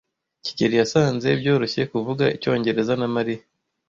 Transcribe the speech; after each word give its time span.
kigeli 0.45 0.75
yasanze 0.81 1.27
byoroshye 1.41 1.81
kuvuga 1.91 2.25
icyongereza 2.35 2.93
na 3.01 3.07
Mariya. 3.15 3.41